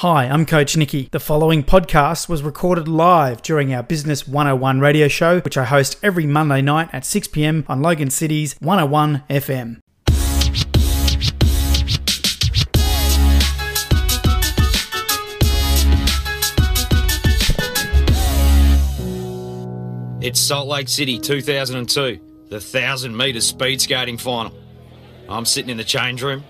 Hi, 0.00 0.24
I'm 0.24 0.46
Coach 0.46 0.78
Nikki. 0.78 1.10
The 1.12 1.20
following 1.20 1.62
podcast 1.62 2.26
was 2.26 2.42
recorded 2.42 2.88
live 2.88 3.42
during 3.42 3.74
our 3.74 3.82
Business 3.82 4.26
101 4.26 4.80
radio 4.80 5.08
show, 5.08 5.40
which 5.40 5.58
I 5.58 5.66
host 5.66 5.98
every 6.02 6.24
Monday 6.24 6.62
night 6.62 6.88
at 6.94 7.04
6 7.04 7.28
pm 7.28 7.66
on 7.68 7.82
Logan 7.82 8.08
City's 8.08 8.56
101 8.60 9.24
FM. 9.28 9.80
It's 20.24 20.40
Salt 20.40 20.68
Lake 20.68 20.88
City 20.88 21.18
2002, 21.18 22.20
the 22.48 22.54
1,000 22.54 23.14
metre 23.14 23.42
speed 23.42 23.82
skating 23.82 24.16
final. 24.16 24.54
I'm 25.28 25.44
sitting 25.44 25.68
in 25.68 25.76
the 25.76 25.84
change 25.84 26.22
room. 26.22 26.42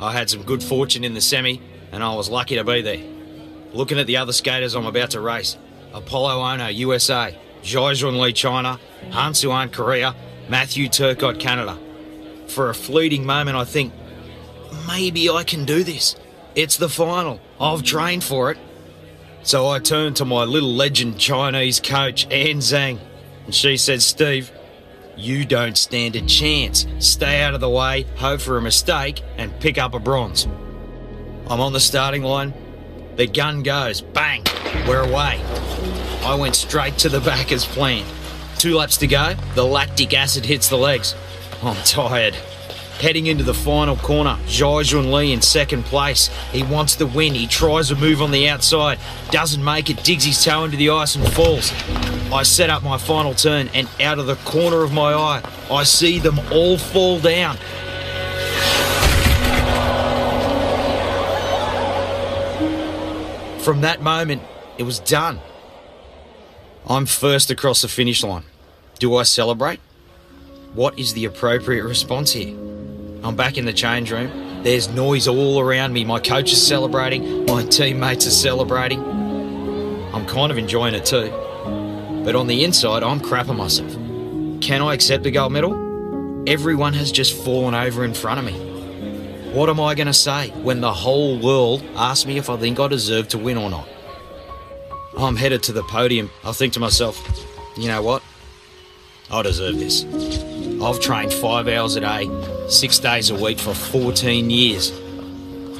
I 0.00 0.10
had 0.12 0.28
some 0.28 0.42
good 0.42 0.60
fortune 0.60 1.04
in 1.04 1.14
the 1.14 1.20
semi, 1.20 1.62
and 1.92 2.02
I 2.02 2.14
was 2.14 2.28
lucky 2.28 2.56
to 2.56 2.64
be 2.64 2.82
there. 2.82 3.00
Looking 3.72 3.98
at 3.98 4.06
the 4.06 4.16
other 4.16 4.32
skaters 4.32 4.74
I'm 4.74 4.86
about 4.86 5.10
to 5.10 5.20
race 5.20 5.56
Apolo 5.92 6.36
Ohno, 6.36 6.74
USA, 6.74 7.36
Jiajun 7.62 8.20
Li, 8.20 8.32
China, 8.32 8.78
Han 9.10 9.34
Suan, 9.34 9.70
Korea, 9.70 10.14
Mathieu 10.48 10.88
Turcotte, 10.88 11.40
Canada. 11.40 11.78
For 12.48 12.70
a 12.70 12.74
fleeting 12.74 13.24
moment, 13.24 13.56
I 13.56 13.64
think, 13.64 13.92
maybe 14.86 15.30
I 15.30 15.44
can 15.44 15.64
do 15.64 15.84
this. 15.84 16.16
It's 16.54 16.76
the 16.76 16.88
final. 16.88 17.40
I've 17.60 17.82
trained 17.82 18.24
for 18.24 18.50
it. 18.50 18.58
So 19.42 19.68
I 19.68 19.78
turned 19.78 20.16
to 20.16 20.24
my 20.24 20.44
little 20.44 20.72
legend 20.72 21.18
Chinese 21.18 21.80
coach, 21.80 22.24
Ann 22.26 22.58
Zhang, 22.58 22.98
and 23.46 23.54
she 23.54 23.76
said, 23.76 24.02
Steve, 24.02 24.52
you 25.16 25.44
don't 25.44 25.76
stand 25.76 26.16
a 26.16 26.22
chance. 26.22 26.86
Stay 26.98 27.42
out 27.42 27.54
of 27.54 27.60
the 27.60 27.70
way, 27.70 28.02
hope 28.16 28.40
for 28.40 28.58
a 28.58 28.62
mistake, 28.62 29.22
and 29.36 29.58
pick 29.60 29.78
up 29.78 29.94
a 29.94 29.98
bronze. 29.98 30.46
I'm 31.50 31.60
on 31.60 31.72
the 31.72 31.80
starting 31.80 32.22
line. 32.22 32.54
The 33.16 33.26
gun 33.26 33.64
goes, 33.64 34.00
bang, 34.00 34.44
we're 34.86 35.02
away. 35.02 35.42
I 36.22 36.36
went 36.36 36.54
straight 36.54 36.96
to 36.98 37.08
the 37.08 37.18
back 37.20 37.50
as 37.50 37.66
planned. 37.66 38.06
Two 38.58 38.76
laps 38.76 38.96
to 38.98 39.08
go, 39.08 39.34
the 39.56 39.64
lactic 39.64 40.14
acid 40.14 40.44
hits 40.44 40.68
the 40.68 40.78
legs. 40.78 41.16
I'm 41.60 41.74
tired. 41.82 42.36
Heading 43.00 43.26
into 43.26 43.42
the 43.42 43.52
final 43.52 43.96
corner, 43.96 44.38
Jiajun 44.46 45.12
Li 45.12 45.32
in 45.32 45.42
second 45.42 45.86
place. 45.86 46.28
He 46.52 46.62
wants 46.62 46.94
the 46.94 47.08
win. 47.08 47.34
He 47.34 47.48
tries 47.48 47.90
a 47.90 47.96
move 47.96 48.22
on 48.22 48.30
the 48.30 48.48
outside, 48.48 49.00
doesn't 49.32 49.64
make 49.64 49.90
it, 49.90 50.04
digs 50.04 50.22
his 50.22 50.44
toe 50.44 50.62
into 50.62 50.76
the 50.76 50.90
ice 50.90 51.16
and 51.16 51.32
falls. 51.32 51.72
I 52.32 52.44
set 52.44 52.70
up 52.70 52.84
my 52.84 52.96
final 52.96 53.34
turn, 53.34 53.70
and 53.74 53.88
out 54.00 54.20
of 54.20 54.26
the 54.26 54.36
corner 54.44 54.84
of 54.84 54.92
my 54.92 55.14
eye, 55.14 55.42
I 55.68 55.82
see 55.82 56.20
them 56.20 56.38
all 56.52 56.78
fall 56.78 57.18
down. 57.18 57.58
From 63.62 63.82
that 63.82 64.00
moment, 64.00 64.42
it 64.78 64.84
was 64.84 65.00
done. 65.00 65.38
I'm 66.88 67.04
first 67.04 67.50
across 67.50 67.82
the 67.82 67.88
finish 67.88 68.24
line. 68.24 68.44
Do 68.98 69.16
I 69.16 69.22
celebrate? 69.24 69.80
What 70.72 70.98
is 70.98 71.12
the 71.12 71.26
appropriate 71.26 71.84
response 71.84 72.32
here? 72.32 72.56
I'm 73.22 73.36
back 73.36 73.58
in 73.58 73.66
the 73.66 73.72
change 73.74 74.10
room. 74.10 74.62
There's 74.62 74.88
noise 74.88 75.28
all 75.28 75.60
around 75.60 75.92
me. 75.92 76.04
My 76.04 76.20
coach 76.20 76.52
is 76.52 76.66
celebrating, 76.66 77.44
my 77.44 77.62
teammates 77.64 78.26
are 78.26 78.30
celebrating. 78.30 79.02
I'm 80.14 80.26
kind 80.26 80.50
of 80.50 80.56
enjoying 80.56 80.94
it 80.94 81.04
too. 81.04 81.28
But 82.24 82.34
on 82.34 82.46
the 82.46 82.64
inside, 82.64 83.02
I'm 83.02 83.20
crapping 83.20 83.56
myself. 83.56 83.92
Can 84.62 84.80
I 84.80 84.94
accept 84.94 85.22
the 85.22 85.30
gold 85.30 85.52
medal? 85.52 85.74
Everyone 86.46 86.94
has 86.94 87.12
just 87.12 87.36
fallen 87.44 87.74
over 87.74 88.04
in 88.04 88.14
front 88.14 88.38
of 88.38 88.46
me. 88.46 88.69
What 89.52 89.68
am 89.68 89.80
I 89.80 89.96
going 89.96 90.06
to 90.06 90.14
say 90.14 90.50
when 90.50 90.80
the 90.80 90.92
whole 90.92 91.36
world 91.36 91.82
asks 91.96 92.24
me 92.24 92.38
if 92.38 92.48
I 92.48 92.56
think 92.56 92.78
I 92.78 92.86
deserve 92.86 93.26
to 93.28 93.38
win 93.38 93.56
or 93.56 93.68
not? 93.68 93.88
I'm 95.18 95.34
headed 95.34 95.64
to 95.64 95.72
the 95.72 95.82
podium. 95.82 96.30
I 96.44 96.52
think 96.52 96.72
to 96.74 96.80
myself, 96.80 97.20
you 97.76 97.88
know 97.88 98.00
what? 98.00 98.22
I 99.28 99.42
deserve 99.42 99.76
this. 99.80 100.04
I've 100.80 101.00
trained 101.00 101.32
five 101.32 101.66
hours 101.66 101.96
a 101.96 102.00
day, 102.00 102.30
six 102.68 103.00
days 103.00 103.30
a 103.30 103.34
week 103.34 103.58
for 103.58 103.74
14 103.74 104.50
years. 104.50 104.92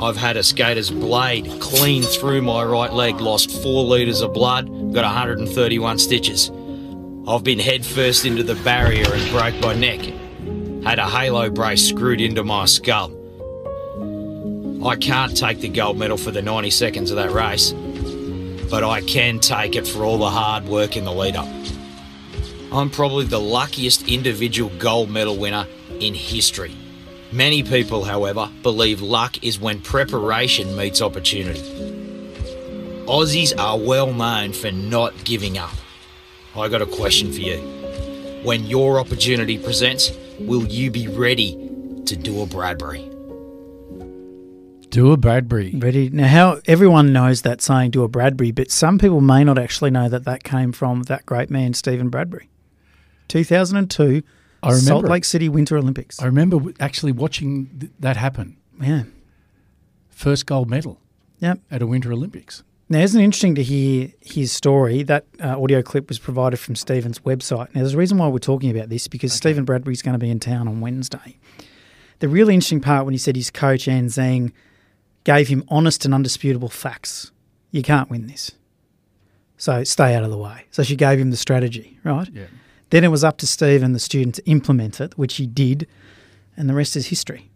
I've 0.00 0.16
had 0.16 0.36
a 0.36 0.42
skater's 0.42 0.90
blade 0.90 1.60
clean 1.60 2.02
through 2.02 2.42
my 2.42 2.64
right 2.64 2.92
leg, 2.92 3.20
lost 3.20 3.52
four 3.62 3.84
litres 3.84 4.20
of 4.20 4.32
blood, 4.32 4.66
got 4.92 5.04
131 5.04 5.98
stitches. 6.00 6.50
I've 7.28 7.44
been 7.44 7.60
headfirst 7.60 8.24
into 8.24 8.42
the 8.42 8.56
barrier 8.56 9.06
and 9.12 9.30
broke 9.30 9.60
my 9.60 9.74
neck. 9.74 10.00
Had 10.82 10.98
a 10.98 11.08
halo 11.08 11.50
brace 11.50 11.88
screwed 11.88 12.20
into 12.20 12.42
my 12.42 12.64
skull. 12.64 13.19
I 14.82 14.96
can't 14.96 15.36
take 15.36 15.60
the 15.60 15.68
gold 15.68 15.98
medal 15.98 16.16
for 16.16 16.30
the 16.30 16.40
90 16.40 16.70
seconds 16.70 17.10
of 17.10 17.16
that 17.18 17.32
race, 17.32 17.72
but 18.70 18.82
I 18.82 19.02
can 19.02 19.38
take 19.38 19.76
it 19.76 19.86
for 19.86 20.04
all 20.04 20.16
the 20.16 20.30
hard 20.30 20.64
work 20.64 20.96
in 20.96 21.04
the 21.04 21.12
lead 21.12 21.36
up. 21.36 21.48
I'm 22.72 22.88
probably 22.88 23.26
the 23.26 23.38
luckiest 23.38 24.08
individual 24.08 24.70
gold 24.78 25.10
medal 25.10 25.36
winner 25.36 25.66
in 26.00 26.14
history. 26.14 26.74
Many 27.30 27.62
people, 27.62 28.04
however, 28.04 28.48
believe 28.62 29.02
luck 29.02 29.44
is 29.44 29.60
when 29.60 29.82
preparation 29.82 30.74
meets 30.74 31.02
opportunity. 31.02 31.60
Aussies 33.04 33.52
are 33.58 33.78
well 33.78 34.14
known 34.14 34.54
for 34.54 34.70
not 34.70 35.24
giving 35.24 35.58
up. 35.58 35.74
I 36.56 36.68
got 36.68 36.80
a 36.80 36.86
question 36.86 37.30
for 37.32 37.40
you. 37.40 37.58
When 38.44 38.64
your 38.64 38.98
opportunity 38.98 39.58
presents, 39.58 40.10
will 40.38 40.66
you 40.66 40.90
be 40.90 41.06
ready 41.06 41.52
to 42.06 42.16
do 42.16 42.40
a 42.40 42.46
Bradbury? 42.46 43.19
Do 44.90 45.12
a 45.12 45.16
Bradbury. 45.16 45.72
Ready 45.76 46.10
now? 46.10 46.26
How 46.26 46.60
everyone 46.66 47.12
knows 47.12 47.42
that 47.42 47.62
saying 47.62 47.92
"do 47.92 48.02
a 48.02 48.08
Bradbury," 48.08 48.50
but 48.50 48.70
some 48.70 48.98
people 48.98 49.20
may 49.20 49.44
not 49.44 49.58
actually 49.58 49.90
know 49.90 50.08
that 50.08 50.24
that 50.24 50.42
came 50.42 50.72
from 50.72 51.04
that 51.04 51.24
great 51.26 51.48
man 51.48 51.74
Stephen 51.74 52.08
Bradbury. 52.08 52.50
2002, 53.28 54.22
I 54.62 54.68
remember 54.68 54.80
Salt. 54.84 55.04
Lake 55.04 55.24
City 55.24 55.48
Winter 55.48 55.76
Olympics. 55.76 56.20
I 56.20 56.26
remember 56.26 56.58
actually 56.80 57.12
watching 57.12 57.70
th- 57.78 57.92
that 58.00 58.16
happen. 58.16 58.56
yeah, 58.80 59.04
First 60.10 60.46
gold 60.46 60.68
medal 60.68 61.00
yep. 61.38 61.60
at 61.70 61.82
a 61.82 61.86
Winter 61.86 62.12
Olympics. 62.12 62.64
Now, 62.88 62.98
isn't 62.98 63.20
it 63.20 63.22
interesting 63.22 63.54
to 63.54 63.62
hear 63.62 64.10
his 64.20 64.50
story? 64.50 65.04
That 65.04 65.24
uh, 65.40 65.62
audio 65.62 65.80
clip 65.80 66.08
was 66.08 66.18
provided 66.18 66.56
from 66.56 66.74
Stephen's 66.74 67.20
website. 67.20 67.72
Now, 67.72 67.82
there's 67.82 67.94
a 67.94 67.98
reason 67.98 68.18
why 68.18 68.26
we're 68.26 68.38
talking 68.38 68.76
about 68.76 68.88
this 68.88 69.06
because 69.06 69.32
Stephen 69.32 69.64
Bradbury's 69.64 70.02
going 70.02 70.14
to 70.14 70.18
be 70.18 70.28
in 70.28 70.40
town 70.40 70.66
on 70.66 70.80
Wednesday. 70.80 71.38
The 72.18 72.28
really 72.28 72.52
interesting 72.54 72.80
part 72.80 73.04
when 73.04 73.14
he 73.14 73.18
said 73.18 73.36
his 73.36 73.48
coach, 73.48 73.86
Ann 73.86 74.08
Zhang, 74.08 74.50
gave 75.24 75.48
him 75.48 75.64
honest 75.68 76.04
and 76.04 76.14
undisputable 76.14 76.68
facts. 76.68 77.30
You 77.70 77.82
can't 77.82 78.10
win 78.10 78.26
this. 78.26 78.52
So 79.56 79.84
stay 79.84 80.14
out 80.14 80.24
of 80.24 80.30
the 80.30 80.38
way. 80.38 80.64
So 80.70 80.82
she 80.82 80.96
gave 80.96 81.18
him 81.18 81.30
the 81.30 81.36
strategy, 81.36 81.98
right? 82.02 82.28
Yeah. 82.32 82.46
Then 82.90 83.04
it 83.04 83.08
was 83.08 83.22
up 83.22 83.38
to 83.38 83.46
Steve 83.46 83.82
and 83.82 83.94
the 83.94 84.00
student 84.00 84.36
to 84.36 84.46
implement 84.46 85.00
it, 85.00 85.16
which 85.16 85.36
he 85.36 85.46
did, 85.46 85.86
and 86.56 86.68
the 86.68 86.74
rest 86.74 86.96
is 86.96 87.08
history. 87.08 87.50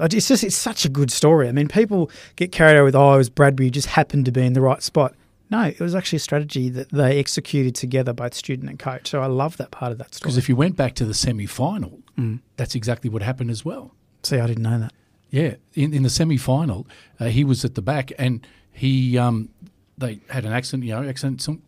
It's 0.00 0.28
just 0.28 0.44
it's 0.44 0.56
such 0.56 0.84
a 0.84 0.88
good 0.88 1.10
story. 1.10 1.48
I 1.48 1.52
mean, 1.52 1.68
people 1.68 2.10
get 2.36 2.52
carried 2.52 2.76
away 2.76 2.84
with 2.84 2.94
oh, 2.94 3.14
it 3.14 3.18
was 3.18 3.30
Bradbury 3.30 3.70
just 3.70 3.88
happened 3.88 4.24
to 4.26 4.32
be 4.32 4.44
in 4.44 4.52
the 4.52 4.60
right 4.60 4.82
spot. 4.82 5.14
No, 5.50 5.62
it 5.62 5.80
was 5.80 5.94
actually 5.94 6.18
a 6.18 6.20
strategy 6.20 6.68
that 6.68 6.90
they 6.90 7.18
executed 7.18 7.74
together, 7.74 8.12
both 8.12 8.34
student 8.34 8.68
and 8.68 8.78
coach. 8.78 9.08
So 9.08 9.22
I 9.22 9.26
love 9.26 9.56
that 9.56 9.70
part 9.70 9.92
of 9.92 9.98
that 9.98 10.14
story. 10.14 10.28
Because 10.28 10.38
if 10.38 10.48
you 10.48 10.56
went 10.56 10.76
back 10.76 10.94
to 10.96 11.04
the 11.04 11.14
semi 11.14 11.46
final, 11.46 12.00
mm. 12.18 12.40
that's 12.56 12.74
exactly 12.74 13.08
what 13.10 13.22
happened 13.22 13.50
as 13.50 13.64
well. 13.64 13.94
See, 14.22 14.38
I 14.38 14.46
didn't 14.46 14.62
know 14.62 14.78
that. 14.78 14.92
Yeah. 15.30 15.54
In, 15.74 15.92
in 15.92 16.02
the 16.02 16.10
semi 16.10 16.36
final, 16.36 16.86
uh, 17.20 17.26
he 17.26 17.44
was 17.44 17.64
at 17.64 17.74
the 17.74 17.82
back 17.82 18.12
and 18.18 18.46
he 18.72 19.18
um, 19.18 19.50
they 19.96 20.20
had 20.30 20.44
an 20.44 20.52
accident, 20.52 20.84
you 20.84 20.94
know, 20.94 21.08
accident, 21.08 21.42
some, 21.42 21.62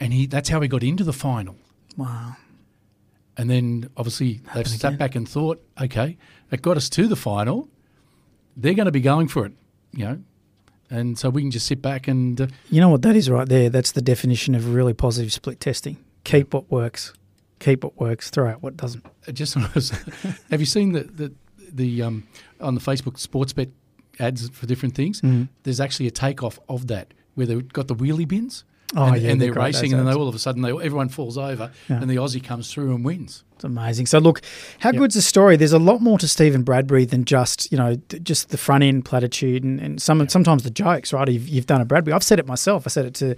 and 0.00 0.12
he 0.12 0.26
that's 0.26 0.48
how 0.48 0.60
he 0.60 0.68
got 0.68 0.82
into 0.82 1.04
the 1.04 1.12
final. 1.12 1.56
Wow. 1.96 2.36
And 3.36 3.48
then 3.48 3.88
obviously 3.96 4.34
they've 4.34 4.46
Happen 4.46 4.64
sat 4.66 4.88
again. 4.88 4.98
back 4.98 5.14
and 5.14 5.28
thought, 5.28 5.64
okay, 5.80 6.16
that 6.50 6.60
got 6.62 6.76
us 6.76 6.88
to 6.90 7.06
the 7.06 7.16
final. 7.16 7.68
They're 8.56 8.74
going 8.74 8.86
to 8.86 8.92
be 8.92 9.00
going 9.00 9.28
for 9.28 9.46
it, 9.46 9.52
you 9.92 10.04
know, 10.04 10.18
and 10.90 11.18
so 11.18 11.30
we 11.30 11.42
can 11.42 11.50
just 11.50 11.66
sit 11.66 11.82
back 11.82 12.08
and 12.08 12.40
uh, 12.40 12.46
You 12.70 12.80
know 12.80 12.88
what 12.88 13.02
that 13.02 13.14
is 13.14 13.28
right 13.30 13.48
there? 13.48 13.68
That's 13.68 13.92
the 13.92 14.02
definition 14.02 14.54
of 14.54 14.72
really 14.74 14.94
positive 14.94 15.32
split 15.32 15.60
testing. 15.60 15.98
Keep 16.24 16.54
what 16.54 16.70
works. 16.70 17.12
Keep 17.60 17.84
what 17.84 17.98
works. 17.98 18.30
Throw 18.30 18.48
out 18.48 18.62
what 18.62 18.76
doesn't. 18.76 19.04
Just 19.32 19.54
have 20.50 20.60
you 20.60 20.66
seen 20.66 20.92
the 20.92 21.02
the, 21.04 21.32
the 21.72 22.02
um, 22.02 22.26
on 22.60 22.74
the 22.74 22.80
Facebook 22.80 23.18
sports 23.18 23.52
bet 23.52 23.68
ads 24.18 24.48
for 24.50 24.66
different 24.66 24.94
things? 24.94 25.20
Mm-hmm. 25.20 25.44
There's 25.62 25.80
actually 25.80 26.06
a 26.06 26.10
takeoff 26.12 26.58
of 26.68 26.86
that 26.88 27.14
where 27.34 27.46
they've 27.46 27.72
got 27.72 27.88
the 27.88 27.94
wheelie 27.94 28.26
bins. 28.26 28.64
Oh, 28.96 29.04
and, 29.04 29.20
yeah, 29.20 29.30
and 29.32 29.40
they're 29.40 29.52
they're 29.52 29.62
racing, 29.62 29.92
and 29.92 30.08
then 30.08 30.16
all 30.16 30.28
of 30.28 30.34
a 30.34 30.38
sudden, 30.38 30.62
they, 30.62 30.70
everyone 30.70 31.10
falls 31.10 31.36
over, 31.36 31.70
Yeah. 31.90 32.00
and 32.00 32.08
the 32.08 32.16
Aussie 32.16 32.42
comes 32.42 32.72
through 32.72 32.94
and 32.94 33.04
wins. 33.04 33.44
It's 33.56 33.64
amazing. 33.64 34.06
So 34.06 34.18
look, 34.18 34.40
how 34.78 34.92
good's 34.92 35.14
the 35.14 35.20
story? 35.20 35.56
There's 35.56 35.74
a 35.74 35.78
lot 35.78 36.00
more 36.00 36.16
to 36.18 36.28
Stephen 36.28 36.62
Bradbury 36.62 37.04
than 37.04 37.24
just 37.26 37.70
you 37.70 37.76
know 37.76 37.96
just 38.22 38.48
the 38.48 38.56
front 38.56 38.84
end 38.84 39.04
platitude 39.04 39.62
and, 39.62 39.78
and 39.78 40.00
some 40.00 40.26
sometimes 40.28 40.62
the 40.62 40.70
jokes. 40.70 41.12
Right? 41.12 41.28
You've, 41.28 41.48
you've 41.48 41.66
done 41.66 41.82
a 41.82 41.84
Bradbury. 41.84 42.14
I've 42.14 42.22
said 42.22 42.38
it 42.38 42.46
myself. 42.46 42.84
I 42.86 42.88
said 42.88 43.04
it 43.04 43.14
to 43.16 43.36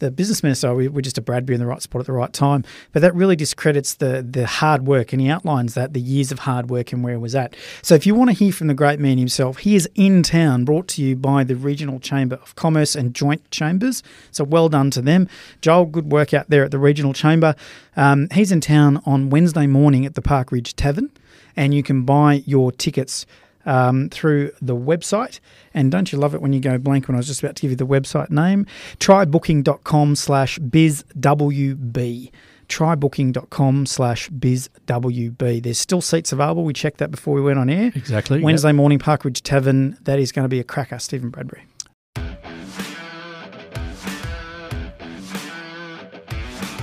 the 0.00 0.10
business 0.10 0.42
minister, 0.42 0.74
we, 0.74 0.88
we're 0.88 1.00
just 1.00 1.18
a 1.18 1.22
Bradbury 1.22 1.54
in 1.54 1.60
the 1.60 1.66
right 1.66 1.80
spot 1.80 2.00
at 2.00 2.06
the 2.06 2.12
right 2.12 2.32
time, 2.32 2.64
but 2.92 3.00
that 3.02 3.14
really 3.14 3.36
discredits 3.36 3.94
the 3.94 4.26
the 4.28 4.46
hard 4.46 4.86
work, 4.86 5.12
and 5.12 5.22
he 5.22 5.28
outlines 5.28 5.74
that 5.74 5.92
the 5.92 6.00
years 6.00 6.32
of 6.32 6.40
hard 6.40 6.68
work 6.68 6.92
and 6.92 7.04
where 7.04 7.14
he 7.14 7.18
was 7.18 7.34
at. 7.34 7.54
So 7.82 7.94
if 7.94 8.06
you 8.06 8.14
want 8.14 8.30
to 8.30 8.36
hear 8.36 8.52
from 8.52 8.66
the 8.66 8.74
great 8.74 8.98
man 8.98 9.18
himself, 9.18 9.58
he 9.58 9.76
is 9.76 9.88
in 9.94 10.22
town, 10.22 10.64
brought 10.64 10.88
to 10.88 11.02
you 11.02 11.14
by 11.16 11.44
the 11.44 11.54
Regional 11.54 12.00
Chamber 12.00 12.36
of 12.36 12.56
Commerce 12.56 12.96
and 12.96 13.14
Joint 13.14 13.48
Chambers. 13.50 14.02
So 14.30 14.42
well 14.44 14.68
done 14.68 14.90
to 14.92 15.02
them, 15.02 15.28
Joel. 15.60 15.86
Good 15.86 16.10
work 16.10 16.34
out 16.34 16.50
there 16.50 16.64
at 16.64 16.70
the 16.70 16.78
Regional 16.78 17.12
Chamber. 17.12 17.54
Um, 17.96 18.28
he's 18.32 18.50
in 18.50 18.60
town 18.60 19.00
on 19.06 19.30
Wednesday 19.30 19.66
morning 19.66 20.06
at 20.06 20.14
the 20.14 20.22
Park 20.22 20.50
Ridge 20.50 20.74
Tavern, 20.74 21.10
and 21.56 21.74
you 21.74 21.82
can 21.82 22.02
buy 22.02 22.42
your 22.46 22.72
tickets 22.72 23.26
um, 23.66 24.08
through 24.10 24.52
the 24.60 24.76
website. 24.76 25.40
And 25.74 25.90
don't 25.90 26.12
you 26.12 26.18
love 26.18 26.34
it 26.34 26.42
when 26.42 26.52
you 26.52 26.60
go 26.60 26.78
blank 26.78 27.08
when 27.08 27.14
I 27.14 27.18
was 27.18 27.26
just 27.26 27.42
about 27.42 27.56
to 27.56 27.62
give 27.62 27.70
you 27.70 27.76
the 27.76 27.86
website 27.86 28.30
name? 28.30 28.66
Trybooking.com 28.98 30.16
slash 30.16 30.58
bizwb. 30.58 32.30
Trybooking.com 32.68 33.86
slash 33.86 34.30
bizwb. 34.30 35.62
There's 35.62 35.78
still 35.78 36.00
seats 36.00 36.32
available. 36.32 36.64
We 36.64 36.72
checked 36.72 36.98
that 36.98 37.10
before 37.10 37.34
we 37.34 37.40
went 37.40 37.58
on 37.58 37.68
air. 37.68 37.92
Exactly. 37.94 38.40
Wednesday 38.40 38.68
yep. 38.68 38.76
morning, 38.76 38.98
Park 38.98 39.24
Ridge 39.24 39.42
Tavern. 39.42 39.96
That 40.02 40.18
is 40.18 40.32
going 40.32 40.44
to 40.44 40.48
be 40.48 40.60
a 40.60 40.64
cracker, 40.64 40.98
Stephen 40.98 41.30
Bradbury. 41.30 41.64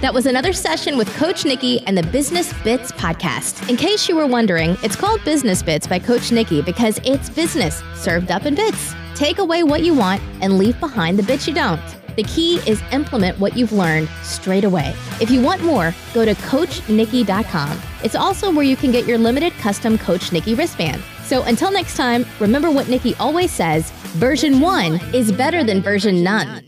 That 0.02 0.14
was 0.14 0.28
another 0.28 0.54
session 0.54 0.96
with 0.96 1.12
Coach 1.16 1.44
Nikki 1.44 1.82
and 1.88 1.98
the 1.98 2.04
Business 2.04 2.54
Bits 2.62 2.92
podcast. 2.92 3.68
In 3.68 3.76
case 3.76 4.08
you 4.08 4.16
were 4.16 4.28
wondering, 4.28 4.78
it's 4.84 4.96
called 4.96 5.24
Business 5.26 5.64
Bits 5.64 5.88
by 5.88 5.98
Coach 5.98 6.32
Nikki 6.32 6.62
because 6.62 7.00
it's 7.04 7.32
business 7.32 7.82
served 7.96 8.30
up 8.30 8.46
in 8.46 8.54
bits. 8.54 8.94
Take 9.16 9.40
away 9.40 9.64
what 9.64 9.82
you 9.82 9.96
want 9.96 10.22
and 10.40 10.60
leave 10.60 10.80
behind 10.80 11.18
the 11.18 11.24
bits 11.24 11.48
you 11.48 11.54
don't. 11.56 11.82
The 12.16 12.22
key 12.24 12.58
is 12.68 12.80
implement 12.92 13.40
what 13.40 13.58
you've 13.58 13.72
learned 13.72 14.08
straight 14.22 14.66
away. 14.66 14.94
If 15.20 15.32
you 15.32 15.42
want 15.42 15.64
more, 15.64 15.96
go 16.14 16.26
to 16.26 16.36
coachnikki.com. 16.36 17.82
It's 18.04 18.16
also 18.16 18.52
where 18.52 18.66
you 18.66 18.76
can 18.76 18.92
get 18.92 19.08
your 19.08 19.18
limited 19.18 19.52
custom 19.54 19.98
Coach 19.98 20.32
Nikki 20.32 20.54
wristband. 20.54 21.02
So 21.24 21.42
until 21.44 21.72
next 21.72 21.98
time, 21.98 22.24
remember 22.40 22.70
what 22.70 22.88
Nikki 22.88 23.16
always 23.16 23.50
says 23.50 23.90
version 24.14 24.62
one 24.62 25.02
is 25.12 25.32
better 25.32 25.64
than 25.64 25.82
version 25.82 26.24
none. 26.24 26.67